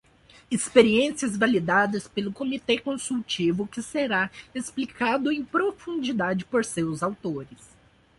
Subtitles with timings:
[0.49, 7.69] Experiências validadas pelo comitê consultivo que será explicado em profundidade por seus autores.